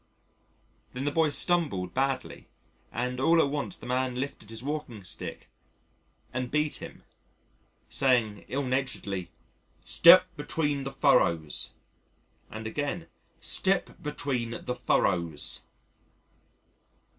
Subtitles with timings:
[0.93, 2.47] Then the boy stumbled badly
[2.91, 5.47] and all at once the man lifted his walking stick
[6.33, 7.03] and beat him,
[7.87, 9.29] saying ill naturedly,
[9.85, 11.75] "Step between the furrows,"
[12.49, 13.09] and again,
[13.41, 15.65] "Step between the furrows."